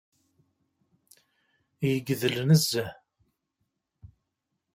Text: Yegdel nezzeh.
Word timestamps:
Yegdel 1.87 2.37
nezzeh. 2.47 2.91